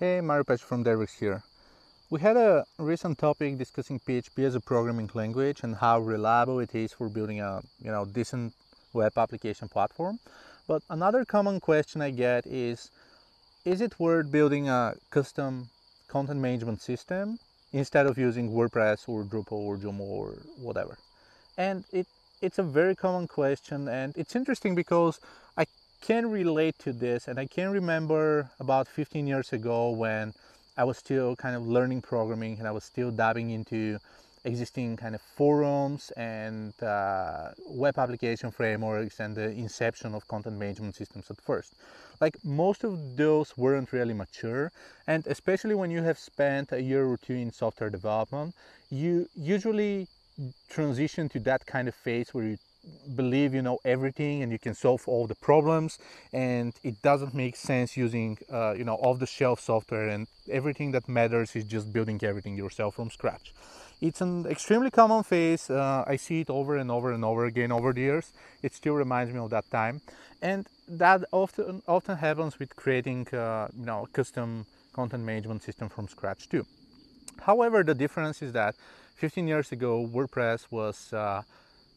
[0.00, 1.44] Hey, Mario Peshev from DevriX here.
[2.10, 6.74] We had a recent topic discussing PHP as a programming language and how reliable it
[6.74, 8.54] is for building a you know decent
[8.92, 10.18] web application platform.
[10.66, 12.90] But another common question I get is
[13.64, 15.70] is it worth building a custom
[16.08, 17.38] content management system
[17.72, 20.98] instead of using WordPress or Drupal or Joomla or whatever?
[21.56, 22.08] And it
[22.42, 25.20] it's a very common question and it's interesting because
[25.56, 25.66] I
[26.06, 30.34] can relate to this and I can remember about 15 years ago when
[30.76, 33.98] I was still kind of learning programming and I was still dabbing into
[34.44, 40.94] existing kind of forums and uh, web application frameworks and the inception of content management
[40.94, 41.72] systems at first.
[42.20, 44.72] Like most of those weren't really mature,
[45.06, 48.54] and especially when you have spent a year or two in software development,
[48.90, 50.06] you usually
[50.68, 52.58] transition to that kind of phase where you
[53.14, 55.98] believe you know everything and you can solve all the problems
[56.32, 60.92] and it doesn't make sense using uh, you know off the shelf software and everything
[60.92, 63.52] that matters is just building everything yourself from scratch.
[64.00, 65.70] It's an extremely common phase.
[65.70, 68.32] Uh, i see it over and over and over again over the years.
[68.62, 70.00] It still reminds me of that time.
[70.42, 76.08] And that often often happens with creating uh, you know custom content management system from
[76.08, 76.66] scratch too.
[77.40, 78.74] However the difference is that
[79.16, 81.42] 15 years ago wordpress was uh,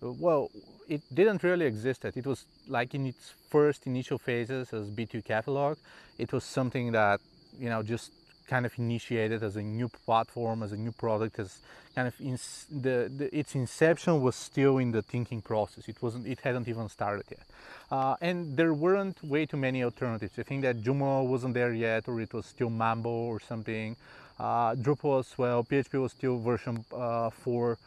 [0.00, 0.50] well,
[0.88, 2.04] it didn't really exist.
[2.04, 5.76] It was like in its first initial phases as B2 cafelog.
[6.18, 7.20] It was something that
[7.58, 8.12] you know just
[8.46, 11.58] kind of initiated as a new platform, as a new product, as
[11.94, 12.38] kind of in
[12.70, 15.88] the, the, its inception was still in the thinking process.
[15.88, 17.46] It wasn't, it hadn't even started yet,
[17.90, 20.38] uh, and there weren't way too many alternatives.
[20.38, 23.96] I think that Joomla wasn't there yet, or it was still Mambo or something.
[24.38, 25.64] Uh, Drupal as well.
[25.64, 27.78] PHP was still version uh, four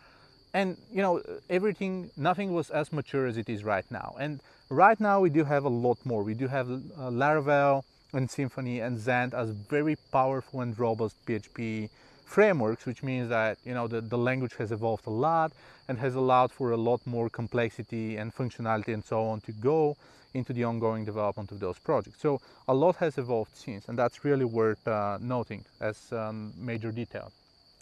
[0.53, 4.15] and you know everything nothing was as mature as it is right now.
[4.19, 6.23] And right now we do have a lot more.
[6.23, 7.83] We do have uh, laravel
[8.13, 11.89] and symfony and zend as very powerful and robust php
[12.25, 15.51] frameworks which means that you know the, the language has evolved a lot
[15.87, 19.95] and has allowed for a lot more complexity and functionality and so on to go
[20.35, 22.21] into the ongoing development of those projects.
[22.21, 26.91] So a lot has evolved since and that's really worth uh, noting as um, major
[26.91, 27.31] detail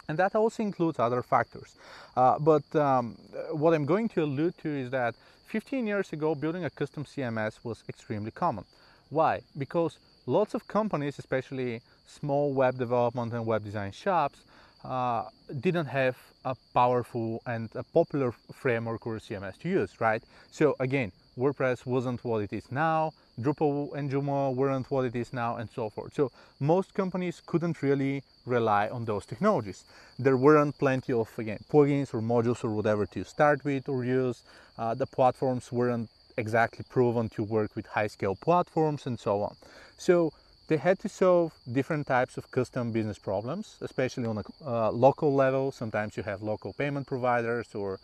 [0.08, 1.76] and that also includes other factors.
[2.16, 3.16] Uh, but um,
[3.52, 7.60] what I'm going to allude to is that 15 years ago, building a custom CMS
[7.64, 8.66] was extremely common.
[9.10, 9.42] Why?
[9.58, 14.40] Because lots of companies, especially small web development and web design shops,
[14.84, 15.24] uh,
[15.60, 20.24] didn't have a powerful and a popular framework or CMS to use, right?
[20.52, 25.32] So again, WordPress wasn't what it is now, Drupal and Joomla weren't what it is
[25.32, 26.14] now, and so forth.
[26.16, 29.86] So most companies couldn't really rely on those technologies.
[30.18, 34.44] There weren't plenty of again plugins or modules or whatever to start with or use.
[34.78, 39.56] Uh, the platforms weren't exactly proven to work with high-scale platforms and so on.
[39.98, 40.34] So
[40.68, 45.34] they had to solve different types of custom business problems, especially on a uh, local
[45.34, 45.72] level.
[45.72, 48.00] Sometimes you have local payment providers or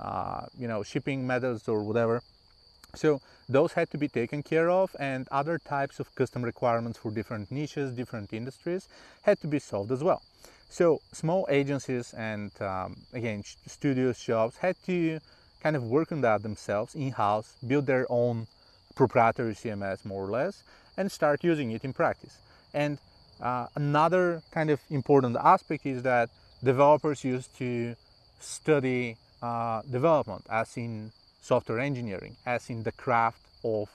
[0.00, 2.22] uh, you know shipping methods or whatever
[2.98, 7.10] so those had to be taken care of and other types of custom requirements for
[7.10, 8.88] different niches, different industries
[9.22, 10.22] had to be solved as well.
[10.68, 15.20] So small agencies and um, again studios, shops had to
[15.62, 18.46] kind of work on that themselves in-house, build their own
[18.94, 20.62] proprietary CMS more or less,
[20.96, 22.38] and start using it in practice.
[22.74, 22.98] And
[23.40, 26.28] uh, another kind of important aspect is that
[26.62, 27.94] developers used to
[28.40, 33.88] study uh, development, as in software engineering, as in the craft of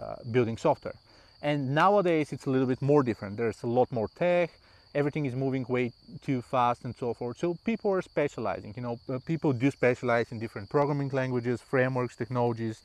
[0.00, 0.94] uh, building software.
[1.42, 3.36] And nowadays it's a little bit more different.
[3.36, 4.50] There's a lot more tech,
[4.94, 5.92] everything is moving way
[6.22, 7.38] too fast and so forth.
[7.38, 8.72] So people are specializing.
[8.76, 12.82] You know, uh, people do specialize in different programming languages, frameworks, technologies,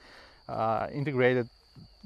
[0.48, 1.48] uh, integrated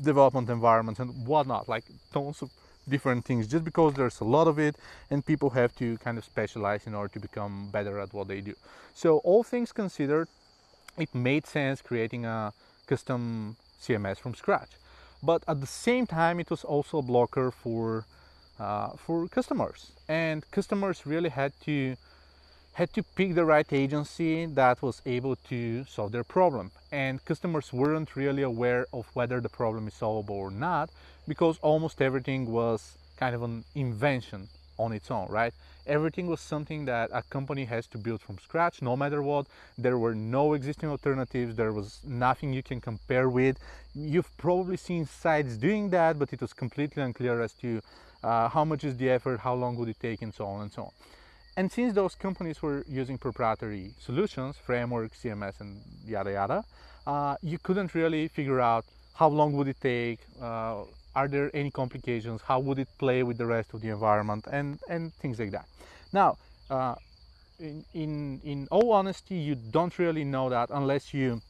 [0.01, 1.69] development environments, and whatnot.
[1.69, 2.49] Like tons of
[2.87, 3.47] different things.
[3.47, 4.75] Just because there's a lot of it,
[5.09, 8.41] and people have to kind of specialize in order to become better at what they
[8.41, 8.53] do.
[8.93, 10.27] So all things considered,
[10.97, 12.53] it made sense creating a
[12.87, 14.69] custom CMS from scratch.
[15.21, 18.05] But at the same time, it was also a blocker for
[18.59, 21.95] uh, for customers, and customers really had to
[22.73, 26.71] had to pick the right agency that was able to solve their problem.
[26.91, 30.89] And customers weren't really aware of whether the problem is solvable or not
[31.27, 35.53] because almost everything was kind of an invention on its own, right?
[35.85, 39.47] Everything was something that a company has to build from scratch, no matter what.
[39.77, 41.55] There were no existing alternatives.
[41.55, 43.57] There was nothing you can compare with.
[43.93, 47.81] You've probably seen sites doing that, but it was completely unclear as to
[48.23, 50.71] uh, how much is the effort, how long would it take, and so on and
[50.71, 50.91] so on.
[51.55, 56.63] And since those companies were using proprietary solutions, frameworks, CMS, and yada yada,
[57.05, 60.83] uh, you couldn't really figure out how long would it take, uh,
[61.15, 62.41] are there any complications?
[62.41, 64.47] How would it play with the rest of the environment?
[64.51, 65.67] And and things like that.
[66.11, 66.37] Now
[66.69, 66.95] uh,
[67.59, 71.41] in, in in all honesty you don't really know that unless you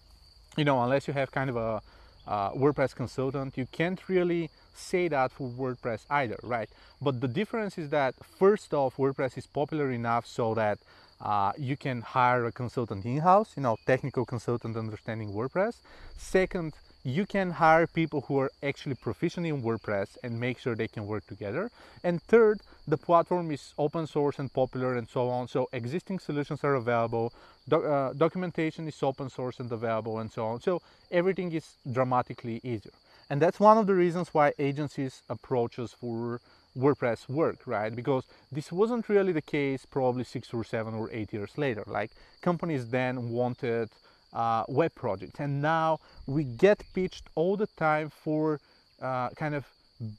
[0.57, 1.81] you know unless you have kind of a
[2.27, 3.57] uh, WordPress consultant.
[3.57, 6.69] You can't really say that for WordPress either right?
[7.01, 10.80] But the difference is that first off WordPress is popular enough so that
[11.21, 15.75] uh, you can hire a consultant in-house, you know, technical consultant understanding WordPress.
[16.18, 16.74] Second,
[17.04, 21.06] you can hire people who are actually proficient in WordPress and make sure they can
[21.06, 21.70] work together.
[22.04, 25.48] And third, the platform is open source and popular and so on.
[25.48, 27.34] So existing solutions are available.
[27.68, 30.62] Do uh, documentation is open source and available and so on.
[30.62, 32.94] So everything is dramatically easier.
[33.30, 36.40] And that's one of the reasons why agencies approach us for
[36.78, 37.96] WordPress work, right?
[37.96, 41.84] Because this wasn't really the case probably six or seven or eight years later.
[41.86, 42.12] Like
[42.42, 43.90] companies then wanted
[44.33, 48.59] uh, web projects, and now we get pitched all the time for
[49.01, 49.65] uh, kind of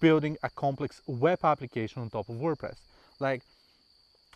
[0.00, 2.76] building a complex web application on top of WordPress.
[3.20, 3.42] Like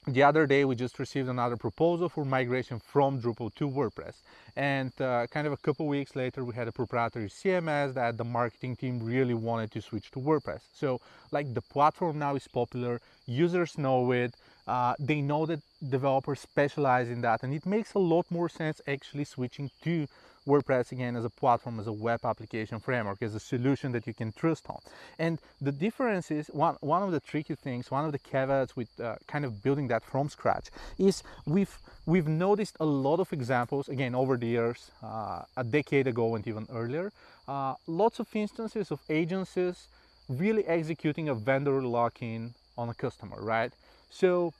[0.07, 4.15] the other day we just received another proposal for migration from Drupal to WordPress.
[4.57, 8.25] And uh, kind of a couple weeks later we had a proprietary CMS that the
[8.25, 10.61] marketing team really wanted to switch to WordPress.
[10.73, 14.35] So like the platform now is popular users know it
[14.69, 18.81] uh, they know that developers specialize in that and it makes a lot more sense
[18.87, 20.07] actually switching to
[20.49, 24.15] WordPress again as a platform, as a web application framework, as a solution that you
[24.15, 24.81] can trust on.
[25.19, 28.89] And the difference is one, one of the tricky things, one of the caveats with
[28.99, 30.69] uh, kind of building that from scratch
[30.99, 36.07] is we've we've noticed a lot of examples again over the years, uh, a decade
[36.07, 37.13] ago and even earlier,
[37.47, 39.89] uh, lots of instances of agencies
[40.29, 43.73] really executing a vendor lock-in on a customer, right?
[44.11, 44.53] So,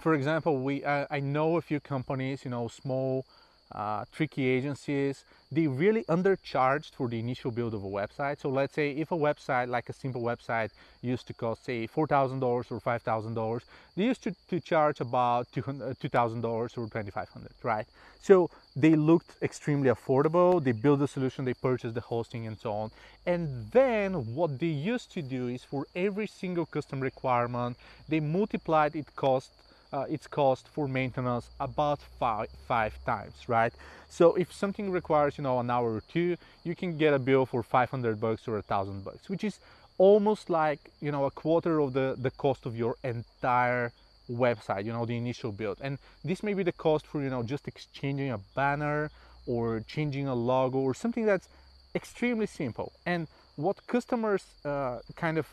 [0.00, 3.26] for example, we uh, I know a few companies, you know, small
[3.72, 8.38] uh, tricky agencies, they really undercharged for the initial build of a website.
[8.40, 10.70] So let's say if a website, like a simple website,
[11.02, 13.60] used to cost say $4,000 or $5,000,
[13.96, 17.86] they used to, to charge about $2,000 uh, or 2,500, right?
[18.20, 20.62] So they looked extremely affordable.
[20.62, 22.90] They built the solution, they purchased the hosting and so on.
[23.26, 27.76] And then what they used to do is for every single custom requirement,
[28.08, 29.50] they multiplied it cost
[29.92, 33.72] uh, its cost for maintenance about five, five times, right?
[34.08, 37.46] So if something requires, you know, an hour or two, you can get a bill
[37.46, 39.60] for 500 bucks or a thousand bucks, which is
[39.98, 43.92] almost like, you know, a quarter of the, the cost of your entire
[44.30, 45.78] website, you know, the initial build.
[45.80, 49.10] And this may be the cost for, you know, just exchanging a banner
[49.46, 51.48] or changing a logo or something that's
[51.94, 52.92] extremely simple.
[53.06, 53.26] And
[53.56, 55.48] what customers uh, kind of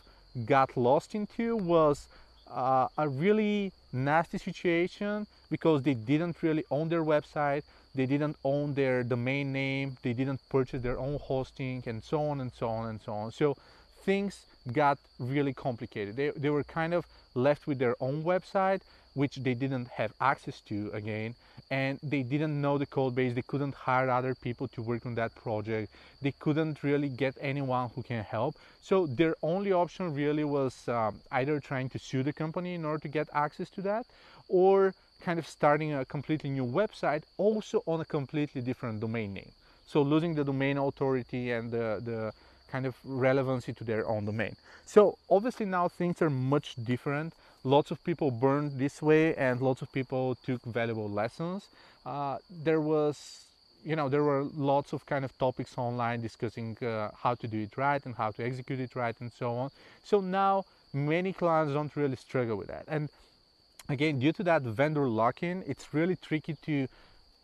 [0.46, 2.08] got lost into was
[2.56, 7.64] uh, a really nasty situation because they didn't really own their website,
[7.94, 12.42] they didn't own their domain name, they didn't purchase their own hosting, and so on
[12.42, 13.32] and so on and so on.
[13.32, 13.56] So
[14.04, 16.16] things got really complicated.
[16.16, 18.82] They, they were kind of left with their own website
[19.16, 21.34] which they didn't have access to again
[21.72, 23.34] and they didn't know the code base.
[23.34, 25.92] They couldn't hire other people to work on that project.
[26.22, 28.56] They couldn't really get anyone who can help.
[28.82, 33.00] So their only option really was um, either trying to sue the company in order
[33.00, 34.06] to get access to that
[34.48, 39.52] or kind of starting a completely new website also on a completely different domain name.
[39.88, 42.34] So losing the domain authority and the, the
[42.68, 44.56] kind of relevancy to their own domain.
[44.86, 47.34] So obviously now things are much different.
[47.64, 51.68] Lots of people burned this way and lots of people took valuable lessons.
[52.06, 53.42] Uh, there was
[53.84, 57.60] you know there were lots of kind of topics online discussing uh, how to do
[57.62, 59.70] it right and how to execute it right and so on.
[60.04, 62.86] So now many clients don't really struggle with that.
[62.88, 63.10] And
[63.90, 66.88] again due to that vendor lock-in it's really tricky to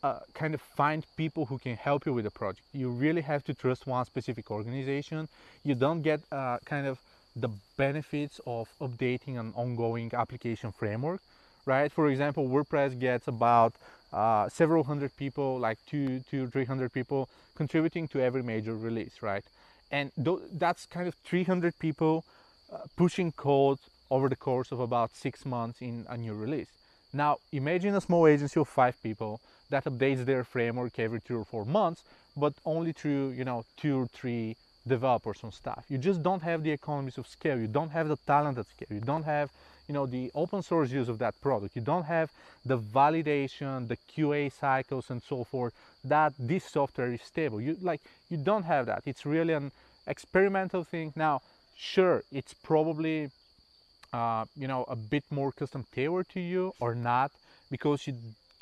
[0.03, 3.43] uh, kind of find people who can help you with the project you really have
[3.43, 5.27] to trust one specific organization
[5.63, 6.99] you don't get uh, kind of
[7.35, 11.21] the benefits of updating an ongoing application framework,
[11.65, 11.91] right?
[11.91, 13.73] For example, WordPress gets about
[14.11, 19.21] uh, several hundred people, like two to three hundred people contributing to every major release,
[19.21, 19.43] right?
[19.91, 22.23] And th- that's kind of 300 people
[22.71, 23.77] uh, pushing code
[24.09, 26.67] over the course of about six months in a new release.
[27.13, 29.41] Now, imagine a small agency of five people
[29.71, 32.03] that updates their framework every two or four months,
[32.37, 34.55] but only through, you know, two or three
[34.87, 35.85] developers on staff.
[35.89, 37.57] You just don't have the economies of scale.
[37.59, 38.87] You don't have the talent at scale.
[38.89, 39.49] You don't have,
[39.87, 41.75] you know, the open source use of that product.
[41.75, 42.31] You don't have
[42.65, 45.73] the validation, the QA cycles, and so forth.
[46.03, 47.61] That this software is stable.
[47.61, 49.03] You like you don't have that.
[49.05, 49.71] It's really an
[50.07, 51.13] experimental thing.
[51.15, 51.41] Now,
[51.77, 53.29] sure, it's probably
[54.13, 57.31] uh, you know a bit more custom tailored to you or not
[57.69, 58.15] because you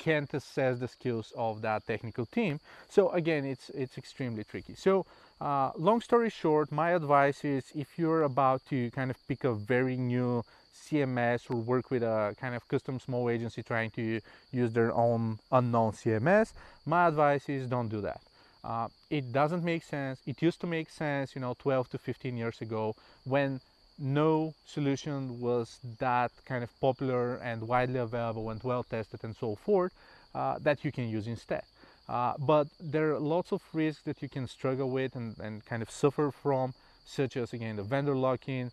[0.06, 2.60] can't assess the skills of that technical team.
[2.88, 4.74] So again, it's it's extremely tricky.
[4.86, 4.94] So
[5.40, 9.54] Uh, long story short, my advice is if you're about to kind of pick a
[9.54, 10.42] very new
[10.72, 14.20] CMS or work with a kind of custom small agency trying to
[14.52, 16.52] use their own unknown CMS,
[16.84, 18.20] my advice is don't do that.
[18.62, 20.20] Uh, it doesn't make sense.
[20.26, 23.60] It used to make sense, you know, 12 to 15 years ago when
[24.00, 29.54] no solution was that kind of popular and widely available and well tested and so
[29.54, 29.92] forth
[30.34, 31.62] uh, that you can use instead.
[32.08, 35.82] Uh, but there are lots of risks that you can struggle with and, and kind
[35.82, 38.70] of suffer from, such as again the vendor lock-in,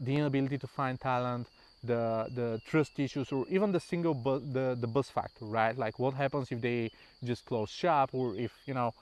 [0.00, 1.46] the inability to find talent,
[1.84, 5.76] the the trust issues, or even the single bu- the the bus factor, right?
[5.76, 6.90] Like what happens if they
[7.24, 8.94] just close shop, or if you know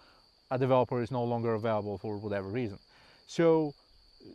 [0.50, 2.78] a developer is no longer available for whatever reason.
[3.26, 3.74] So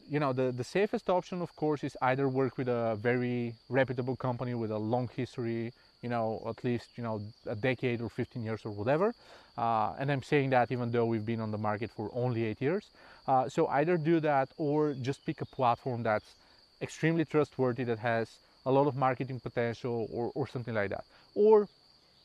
[0.09, 4.15] you know the, the safest option of course is either work with a very reputable
[4.15, 8.43] company with a long history you know at least you know a decade or 15
[8.43, 9.13] years or whatever.
[9.57, 12.61] Uh, and i'm saying that even though we've been on the market for only eight
[12.61, 12.89] years.
[13.27, 16.35] Uh, so either do that or just pick a platform that's
[16.81, 21.03] extremely trustworthy that has a lot of marketing potential or, or something like that.
[21.35, 21.67] Or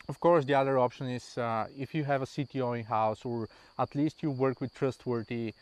[0.09, 3.49] of course the other option is uh, if you have a cto in house or
[3.79, 5.53] at least you work with trustworthy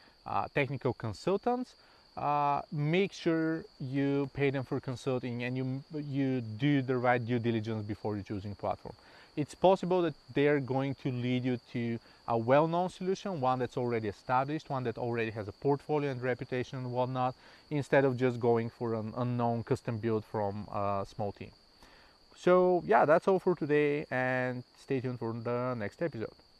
[0.54, 1.74] technical consultants
[2.16, 7.38] uh, make sure you pay them for consulting and you you do the right due
[7.38, 8.94] diligence before you choosing platform.
[9.36, 14.06] It's possible that they're going to lead you to a well-known solution, one that's already
[14.06, 17.34] established, one that already has a portfolio and reputation and whatnot,
[17.68, 21.50] instead of just going for an unknown custom build from a small team.
[22.36, 26.43] So yeah, that's all for today and stay tuned for the next episode.